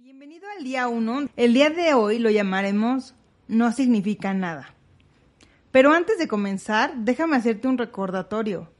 [0.00, 1.30] Bienvenido al día 1.
[1.36, 3.16] El día de hoy lo llamaremos
[3.48, 4.72] No significa nada.
[5.72, 8.70] Pero antes de comenzar, déjame hacerte un recordatorio.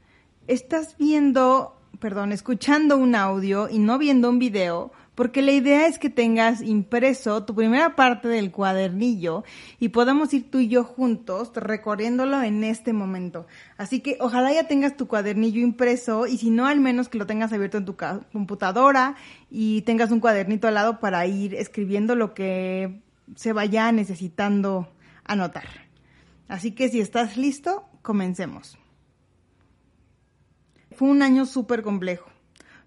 [0.47, 5.99] Estás viendo, perdón, escuchando un audio y no viendo un video porque la idea es
[5.99, 9.43] que tengas impreso tu primera parte del cuadernillo
[9.77, 13.45] y podamos ir tú y yo juntos recorriéndolo en este momento.
[13.75, 17.27] Así que ojalá ya tengas tu cuadernillo impreso y si no, al menos que lo
[17.27, 17.97] tengas abierto en tu
[18.31, 19.17] computadora
[19.51, 23.01] y tengas un cuadernito al lado para ir escribiendo lo que
[23.35, 24.87] se vaya necesitando
[25.25, 25.67] anotar.
[26.47, 28.77] Así que si estás listo, comencemos.
[30.93, 32.29] Fue un año súper complejo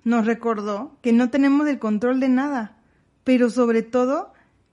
[0.05, 2.77] nos recordó que no tenemos el control de nada,
[3.24, 4.33] pero sobre todo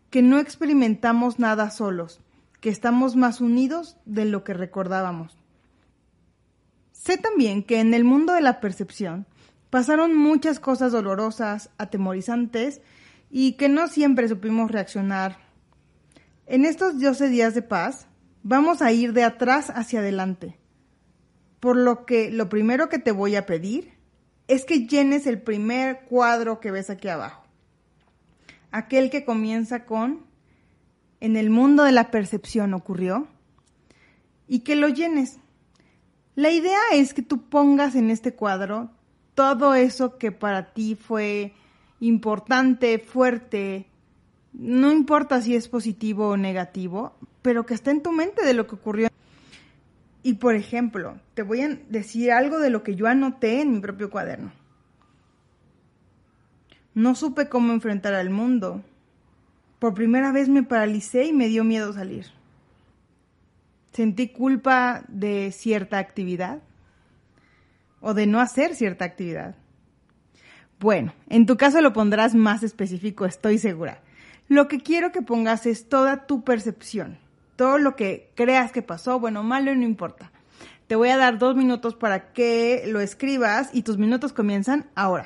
[0.10, 2.20] que no experimentamos nada solos,
[2.62, 5.38] que estamos más unidos de lo que recordábamos.
[6.92, 9.26] Sé también que en el mundo de la percepción
[9.70, 12.82] pasaron muchas cosas dolorosas, atemorizantes
[13.30, 15.38] y que no siempre supimos reaccionar.
[16.48, 18.08] En estos 12 días de paz
[18.42, 20.58] vamos a ir de atrás hacia adelante,
[21.59, 23.98] por lo que lo primero que te voy a pedir
[24.50, 27.44] es que llenes el primer cuadro que ves aquí abajo.
[28.72, 30.25] Aquel que comienza con
[31.22, 33.28] en el mundo de la percepción ocurrió
[34.47, 35.38] y que lo llenes.
[36.33, 38.89] La idea es que tú pongas en este cuadro
[39.36, 41.53] todo eso que para ti fue
[42.00, 43.86] importante, fuerte,
[44.52, 47.13] no importa si es positivo o negativo,
[47.44, 49.09] pero que está en tu mente de lo que ocurrió.
[50.22, 53.80] Y por ejemplo, te voy a decir algo de lo que yo anoté en mi
[53.80, 54.52] propio cuaderno.
[56.94, 58.84] No supe cómo enfrentar al mundo.
[59.80, 62.25] Por primera vez me paralicé y me dio miedo salir.
[63.94, 66.59] Sentí culpa de cierta actividad
[68.02, 69.56] o de no hacer cierta actividad.
[70.80, 74.02] Bueno, en tu caso lo pondrás más específico, estoy segura.
[74.47, 77.17] Lo que quiero que pongas es toda tu percepción
[77.60, 80.31] todo lo que creas que pasó, bueno, malo, no importa.
[80.88, 85.25] Te voy a dar dos minutos para que lo escribas y tus minutos comienzan ahora.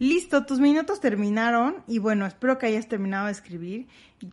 [0.00, 3.86] Listo, tus minutos terminaron y bueno, espero que hayas terminado de escribir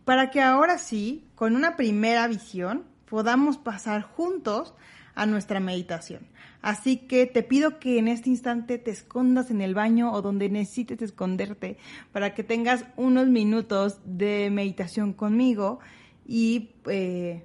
[0.06, 4.72] para que ahora sí, con una primera visión, podamos pasar juntos
[5.14, 6.26] a nuestra meditación.
[6.62, 10.48] Así que te pido que en este instante te escondas en el baño o donde
[10.48, 11.76] necesites esconderte
[12.12, 15.80] para que tengas unos minutos de meditación conmigo
[16.26, 17.44] y eh,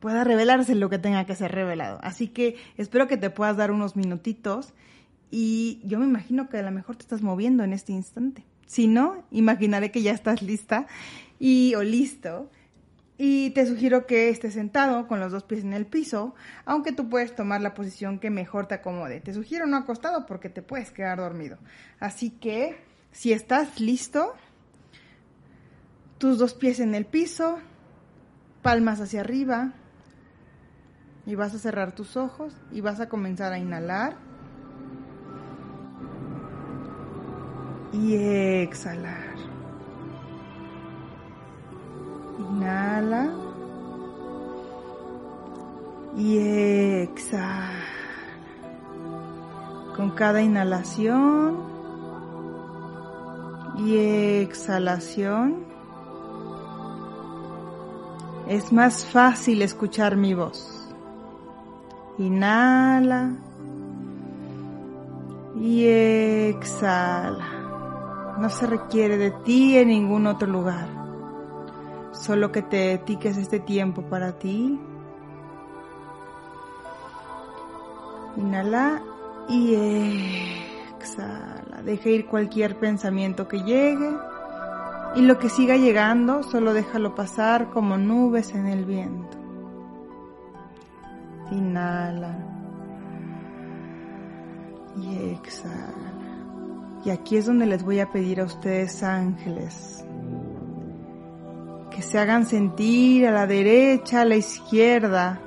[0.00, 2.00] pueda revelarse lo que tenga que ser revelado.
[2.02, 4.74] Así que espero que te puedas dar unos minutitos
[5.36, 8.44] y yo me imagino que a lo mejor te estás moviendo en este instante.
[8.66, 10.86] Si no, imaginaré que ya estás lista
[11.40, 12.52] y o listo.
[13.18, 17.08] Y te sugiero que estés sentado con los dos pies en el piso, aunque tú
[17.08, 19.20] puedes tomar la posición que mejor te acomode.
[19.20, 21.58] Te sugiero no acostado porque te puedes quedar dormido.
[21.98, 22.76] Así que,
[23.10, 24.34] si estás listo,
[26.18, 27.58] tus dos pies en el piso,
[28.62, 29.74] palmas hacia arriba,
[31.26, 34.33] y vas a cerrar tus ojos y vas a comenzar a inhalar.
[37.94, 39.34] Y exhalar.
[42.38, 43.30] Inhala
[46.16, 46.38] y
[47.02, 47.70] exhala.
[49.96, 51.56] Con cada inhalación
[53.78, 53.96] y
[54.42, 55.64] exhalación
[58.48, 60.70] es más fácil escuchar mi voz.
[62.18, 63.30] Inhala
[65.56, 67.53] Y exhala.
[68.38, 70.88] No se requiere de ti en ningún otro lugar.
[72.12, 74.80] Solo que te dediques este tiempo para ti.
[78.36, 79.02] Inhala
[79.48, 79.74] y
[80.96, 81.82] exhala.
[81.84, 84.10] Deja ir cualquier pensamiento que llegue
[85.16, 89.38] y lo que siga llegando solo déjalo pasar como nubes en el viento.
[91.52, 92.36] Inhala
[94.96, 96.13] y exhala.
[97.04, 100.04] Y aquí es donde les voy a pedir a ustedes ángeles
[101.94, 105.40] que se hagan sentir a la derecha, a la izquierda,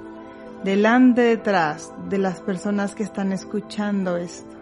[0.63, 4.55] delante, detrás de las personas que están escuchando esto.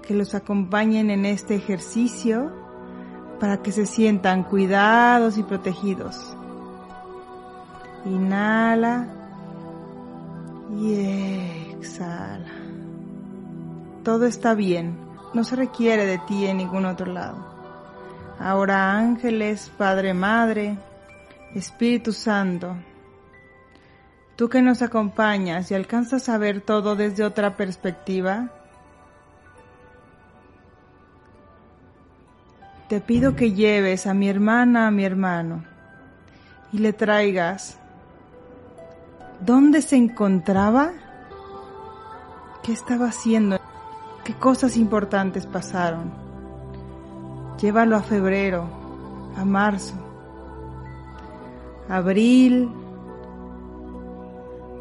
[0.00, 2.50] Que los acompañen en este ejercicio
[3.38, 6.34] para que se sientan cuidados y protegidos.
[8.06, 9.06] Inhala
[10.80, 10.94] y
[11.74, 12.48] exhala.
[14.02, 17.36] Todo está bien no se requiere de ti en ningún otro lado.
[18.38, 20.78] Ahora ángeles, Padre, Madre,
[21.54, 22.76] Espíritu Santo,
[24.36, 28.50] tú que nos acompañas y alcanzas a ver todo desde otra perspectiva,
[32.88, 35.64] te pido que lleves a mi hermana, a mi hermano,
[36.72, 37.78] y le traigas
[39.40, 40.92] dónde se encontraba,
[42.62, 43.58] qué estaba haciendo
[44.28, 46.12] qué cosas importantes pasaron.
[47.58, 48.68] Llévalo a febrero,
[49.34, 49.94] a marzo,
[51.88, 52.70] abril,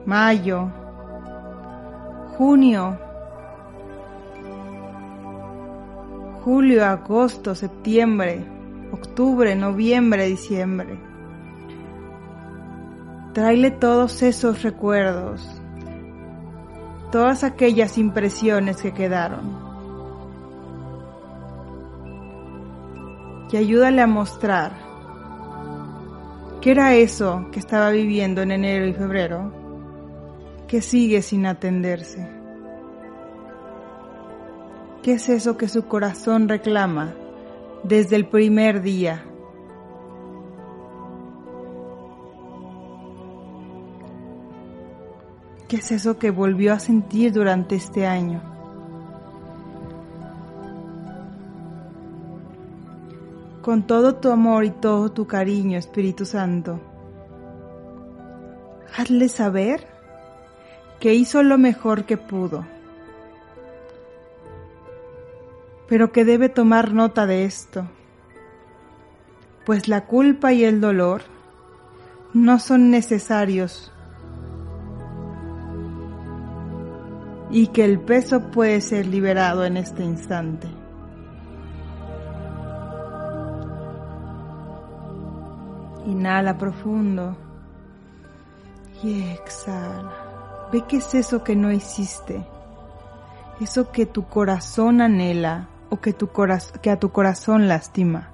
[0.06, 0.70] mayo,
[2.38, 3.00] junio,
[6.44, 8.46] julio, agosto, septiembre,
[8.92, 11.00] octubre, noviembre, diciembre.
[13.32, 15.57] Tráele todos esos recuerdos,
[17.12, 19.68] todas aquellas impresiones que quedaron.
[23.52, 24.74] Y ayúdale a mostrar
[26.62, 29.54] qué era eso que estaba viviendo en enero y febrero
[30.68, 32.30] que sigue sin atenderse.
[35.02, 37.14] ¿Qué es eso que su corazón reclama
[37.84, 39.24] desde el primer día?
[45.68, 48.42] ¿Qué es eso que volvió a sentir durante este año?
[53.62, 56.80] Con todo tu amor y todo tu cariño, Espíritu Santo,
[58.98, 59.86] hazle saber
[61.02, 62.66] que hizo lo mejor que pudo,
[65.90, 67.90] pero que debe tomar nota de esto,
[69.66, 71.24] pues la culpa y el dolor
[72.34, 73.92] no son necesarios
[77.50, 80.68] y que el peso puede ser liberado en este instante.
[86.06, 87.38] Inhala profundo
[89.04, 90.12] y exhala.
[90.72, 92.46] Ve qué es eso que no hiciste,
[93.62, 96.30] eso que tu corazón anhela o que, tu
[96.82, 98.32] que a tu corazón lastima.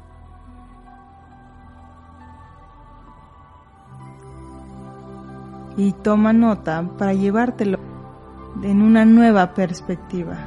[5.75, 7.82] Y toma nota para llevártelo
[8.93, 10.37] una nueva perspectiva.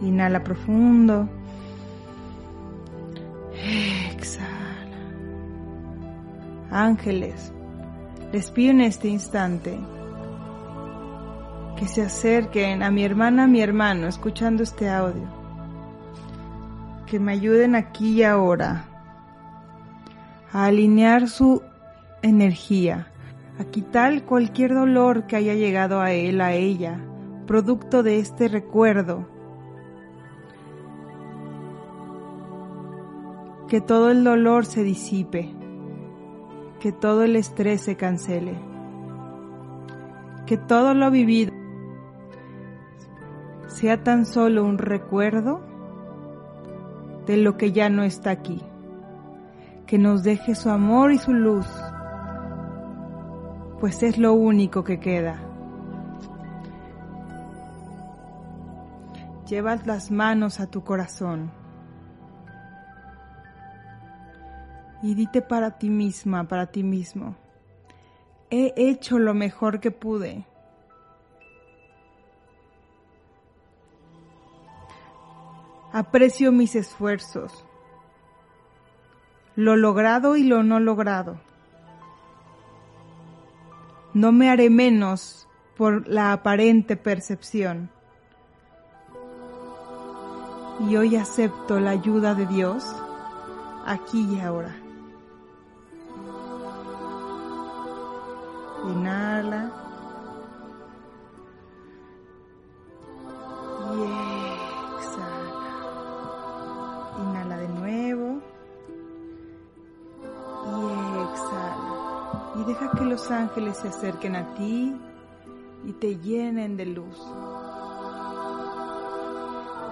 [0.00, 1.28] Inhala profundo.
[4.12, 4.46] Exhala.
[6.70, 7.52] Ángeles,
[8.30, 9.76] les pido en este instante
[11.76, 15.39] que se acerquen a mi hermana, a mi hermano, escuchando este audio
[17.10, 18.84] que me ayuden aquí y ahora
[20.52, 21.60] a alinear su
[22.22, 23.08] energía,
[23.58, 27.00] a quitar cualquier dolor que haya llegado a él, a ella,
[27.48, 29.26] producto de este recuerdo.
[33.66, 35.52] Que todo el dolor se disipe,
[36.78, 38.54] que todo el estrés se cancele,
[40.46, 41.52] que todo lo vivido
[43.66, 45.69] sea tan solo un recuerdo
[47.30, 48.60] de lo que ya no está aquí.
[49.86, 51.66] Que nos deje su amor y su luz,
[53.78, 55.40] pues es lo único que queda.
[59.46, 61.52] Llevas las manos a tu corazón
[65.00, 67.36] y dite para ti misma, para ti mismo,
[68.50, 70.46] he hecho lo mejor que pude.
[75.92, 77.64] Aprecio mis esfuerzos.
[79.56, 81.40] lo logrado y lo no logrado.
[84.14, 87.90] No me haré menos por la aparente percepción.
[90.88, 92.84] Y hoy acepto la ayuda de Dios
[93.84, 94.74] aquí y ahora.
[98.84, 99.79] Inhala.
[113.20, 114.96] Los ángeles se acerquen a ti
[115.84, 117.18] y te llenen de luz.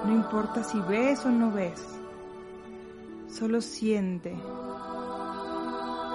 [0.04, 1.84] No importa si ves o no ves.
[3.28, 4.32] Solo siente.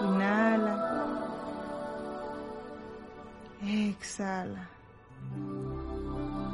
[0.02, 1.06] Inhala.
[3.62, 4.70] Exhala.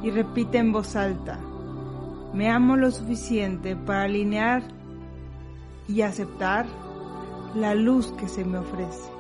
[0.04, 1.40] Y repite en voz alta.
[2.34, 4.64] Me amo lo suficiente para alinear
[5.88, 6.66] y aceptar
[7.56, 9.19] la luz que se me ofrece.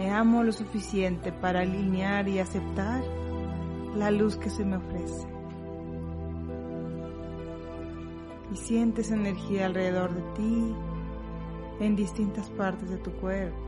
[0.00, 3.02] Me amo lo suficiente para alinear y aceptar
[3.94, 5.28] la luz que se me ofrece.
[8.50, 10.74] Y sientes energía alrededor de ti,
[11.80, 13.58] en distintas partes de tu cuerpo.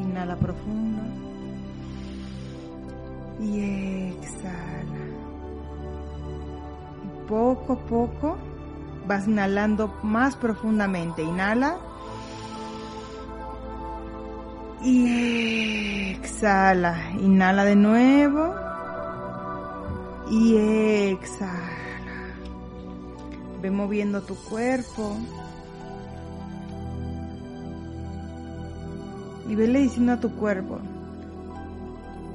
[0.00, 1.00] Inhala profundo.
[3.40, 5.06] Y exhala.
[7.06, 8.51] Y poco a poco
[9.06, 11.22] vas inhalando más profundamente.
[11.22, 11.76] Inhala.
[14.82, 17.10] Y exhala.
[17.20, 18.54] Inhala de nuevo.
[20.30, 21.58] Y exhala.
[23.60, 25.16] Ve moviendo tu cuerpo.
[29.48, 30.78] y vele diciendo a tu cuerpo,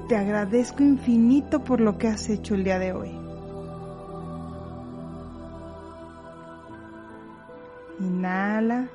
[0.07, 3.26] te agradezco infinito por lo que has hecho el día de hoy.
[8.27, 8.87] Inhala.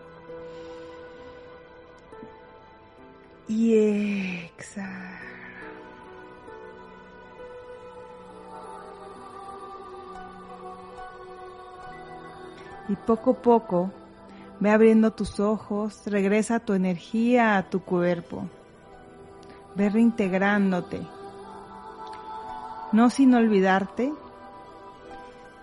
[3.48, 3.74] Y
[4.44, 5.20] exhala.
[12.88, 13.90] Y poco a poco
[14.60, 18.44] Ve abriendo tus ojos, regresa tu energía a tu cuerpo.
[19.74, 21.00] Ve reintegrándote.
[22.92, 24.12] No sin olvidarte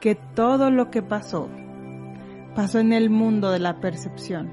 [0.01, 1.47] que todo lo que pasó,
[2.55, 4.51] pasó en el mundo de la percepción.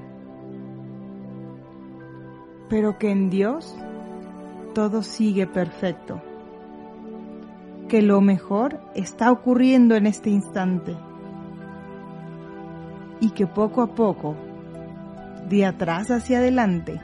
[2.69, 3.75] Pero que en Dios
[4.73, 6.21] todo sigue perfecto.
[7.87, 10.95] Que lo mejor está ocurriendo en este instante
[13.19, 14.35] y que poco a poco,
[15.49, 17.01] de atrás hacia adelante,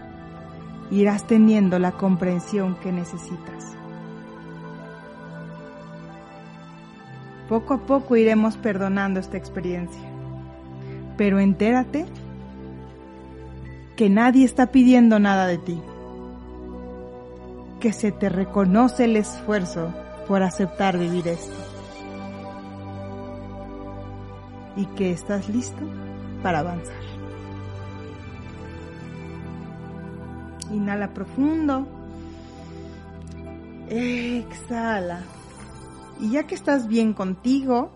[0.91, 3.75] irás teniendo la comprensión que necesitas.
[7.50, 10.12] Poco a poco iremos perdonando esta experiencia,
[11.24, 12.06] pero entérate
[13.96, 15.80] que nadie está pidiendo nada de ti,
[17.80, 19.94] que se te reconoce el esfuerzo
[20.27, 21.56] por aceptar vivir esto
[24.75, 25.82] y que estás listo
[26.42, 26.94] para avanzar.
[30.74, 31.88] Inhala profundo.
[33.89, 35.22] Exhala.
[36.20, 37.92] Y ya que estás bien contigo,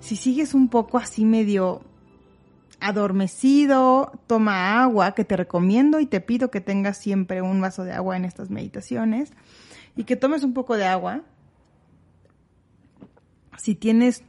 [0.00, 1.80] si sigues un poco así medio
[2.84, 7.92] adormecido, toma agua, que te recomiendo y te pido que tengas siempre un vaso de
[7.92, 9.32] agua en estas meditaciones
[9.96, 11.22] y que tomes un poco de agua.
[13.56, 14.22] Si tienes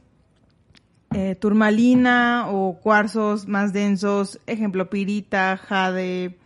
[1.14, 6.38] eh, turmalina o cuarzos más densos, ejemplo pirita, jade,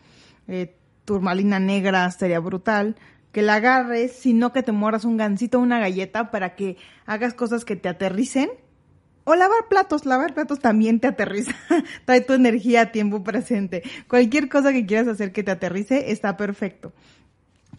[0.48, 2.96] eh, turmalina negra, sería brutal.
[3.30, 6.76] Que la agarres, sino que te mueras un gansito o una galleta para que
[7.06, 8.50] hagas cosas que te aterricen.
[9.30, 11.54] O lavar platos, lavar platos también te aterriza.
[12.04, 13.84] Trae tu energía a tiempo presente.
[14.08, 16.92] Cualquier cosa que quieras hacer que te aterrice está perfecto.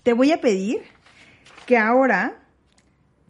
[0.02, 0.82] Te voy a pedir
[1.66, 2.38] que ahora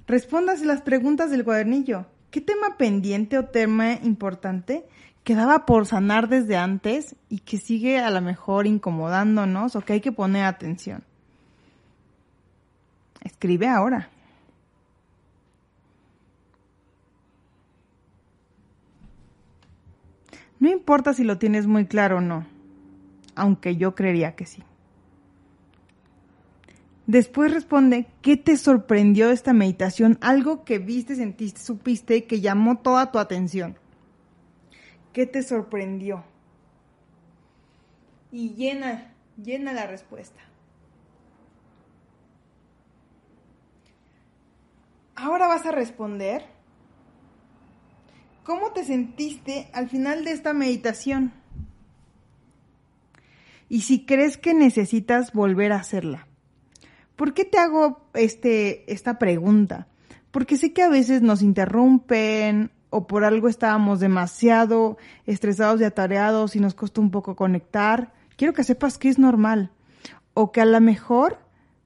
[0.05, 2.05] respondas las preguntas del cuadernillo.
[2.29, 4.85] ¿Qué tema pendiente o tema importante
[5.23, 10.01] quedaba por sanar desde antes y que sigue a lo mejor incomodándonos o que hay
[10.01, 11.03] que poner atención?
[13.23, 14.10] Escribe ahora.
[20.61, 22.45] No importa si lo tienes muy claro o no,
[23.33, 24.63] aunque yo creería que sí.
[27.07, 30.19] Después responde, ¿qué te sorprendió de esta meditación?
[30.21, 33.75] Algo que viste, sentiste, supiste que llamó toda tu atención.
[35.13, 36.23] ¿Qué te sorprendió?
[38.31, 40.41] Y llena, llena la respuesta.
[45.15, 46.45] Ahora vas a responder
[48.51, 51.31] cómo te sentiste al final de esta meditación.
[53.69, 56.27] Y si crees que necesitas volver a hacerla.
[57.15, 59.87] ¿Por qué te hago este, esta pregunta?
[60.31, 66.57] Porque sé que a veces nos interrumpen o por algo estábamos demasiado estresados y atareados
[66.57, 68.11] y nos costó un poco conectar.
[68.35, 69.71] Quiero que sepas que es normal.
[70.33, 71.39] O que a lo mejor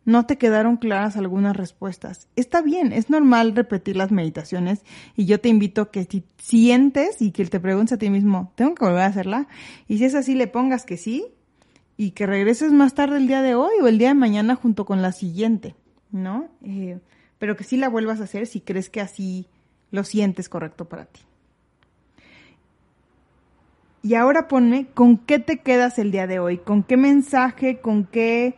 [0.06, 2.28] no te quedaron claras algunas respuestas.
[2.36, 4.84] Está bien, es normal repetir las meditaciones
[5.16, 8.76] y yo te invito que si sientes y que te preguntes a ti mismo, ¿tengo
[8.76, 9.48] que volver a hacerla?
[9.88, 11.26] Y si es así, le pongas que sí
[11.98, 14.86] y que regreses más tarde el día de hoy o el día de mañana junto
[14.86, 15.76] con la siguiente,
[16.12, 16.50] ¿no?
[16.64, 17.00] Eh,
[17.40, 19.48] pero que sí la vuelvas a hacer si crees que así
[19.92, 21.22] lo sientes correcto para ti.
[24.04, 28.06] Y ahora ponme con qué te quedas el día de hoy, con qué mensaje, con
[28.06, 28.56] qué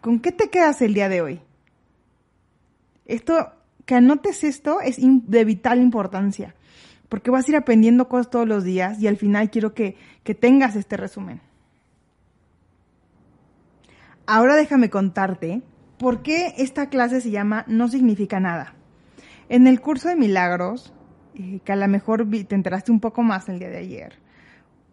[0.00, 1.40] ¿Con qué te quedas el día de hoy?
[3.06, 3.52] Esto,
[3.84, 6.54] que anotes esto es de vital importancia,
[7.08, 10.34] porque vas a ir aprendiendo cosas todos los días y al final quiero que, que
[10.34, 11.40] tengas este resumen.
[14.26, 15.60] Ahora déjame contarte
[15.98, 18.74] por qué esta clase se llama No significa nada.
[19.48, 20.94] En el curso de milagros,
[21.34, 24.14] eh, que a lo mejor te enteraste un poco más el día de ayer,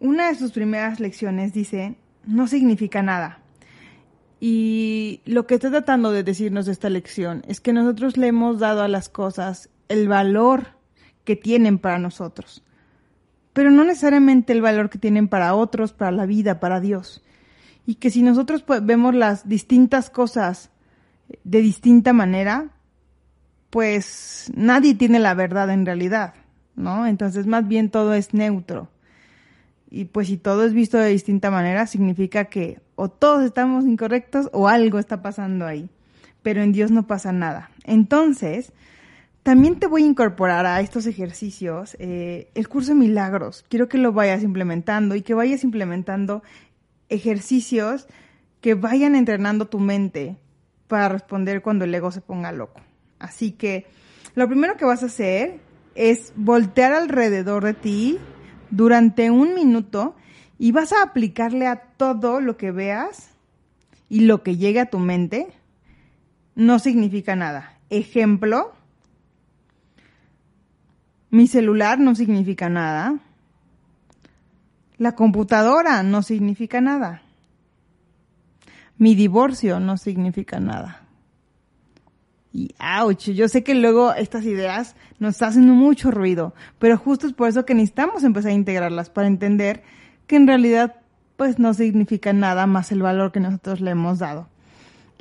[0.00, 1.96] una de sus primeras lecciones dice,
[2.26, 3.40] no significa nada.
[4.40, 8.82] Y lo que está tratando de decirnos esta lección es que nosotros le hemos dado
[8.82, 10.78] a las cosas el valor
[11.24, 12.62] que tienen para nosotros,
[13.52, 17.22] pero no necesariamente el valor que tienen para otros, para la vida, para Dios.
[17.84, 20.70] Y que si nosotros vemos las distintas cosas
[21.42, 22.70] de distinta manera,
[23.70, 26.34] pues nadie tiene la verdad en realidad,
[26.76, 27.06] ¿no?
[27.06, 28.88] Entonces más bien todo es neutro.
[29.90, 34.50] Y pues si todo es visto de distinta manera, significa que o todos estamos incorrectos
[34.52, 35.88] o algo está pasando ahí.
[36.42, 37.70] Pero en Dios no pasa nada.
[37.84, 38.72] Entonces,
[39.42, 43.64] también te voy a incorporar a estos ejercicios eh, el curso de milagros.
[43.68, 46.42] Quiero que lo vayas implementando y que vayas implementando
[47.08, 48.06] ejercicios
[48.60, 50.36] que vayan entrenando tu mente
[50.86, 52.80] para responder cuando el ego se ponga loco.
[53.18, 53.86] Así que
[54.34, 55.60] lo primero que vas a hacer
[55.94, 58.18] es voltear alrededor de ti
[58.70, 60.16] durante un minuto
[60.58, 63.30] y vas a aplicarle a todo lo que veas
[64.08, 65.48] y lo que llegue a tu mente,
[66.54, 67.78] no significa nada.
[67.90, 68.72] Ejemplo,
[71.30, 73.18] mi celular no significa nada.
[74.96, 77.22] La computadora no significa nada.
[78.96, 81.07] Mi divorcio no significa nada.
[82.52, 87.32] Y ouch, yo sé que luego estas ideas nos haciendo mucho ruido, pero justo es
[87.34, 89.82] por eso que necesitamos empezar a integrarlas para entender
[90.26, 90.96] que en realidad
[91.36, 94.48] pues no significa nada más el valor que nosotros le hemos dado.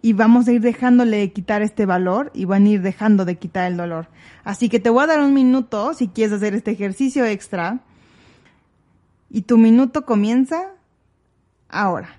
[0.01, 3.37] Y vamos a ir dejándole de quitar este valor y van a ir dejando de
[3.37, 4.07] quitar el dolor.
[4.43, 7.79] Así que te voy a dar un minuto si quieres hacer este ejercicio extra.
[9.29, 10.71] Y tu minuto comienza
[11.67, 12.17] ahora.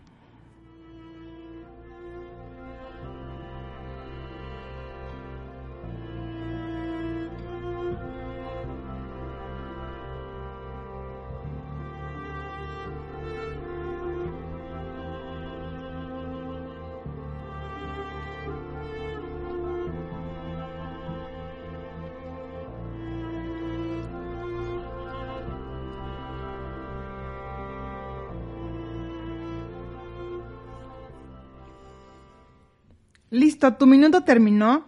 [33.31, 34.87] Listo, tu minuto terminó.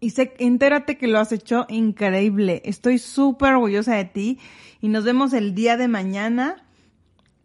[0.00, 2.62] Y sé, entérate que lo has hecho increíble.
[2.64, 4.38] Estoy súper orgullosa de ti.
[4.80, 6.64] Y nos vemos el día de mañana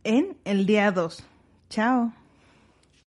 [0.04, 1.24] en el día 2.
[1.70, 2.14] Chao.